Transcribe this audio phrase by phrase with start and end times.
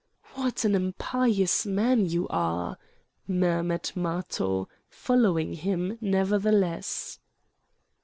[0.33, 2.79] "What an impious man you are!"
[3.27, 7.19] murmured Matho, following him nevertheless.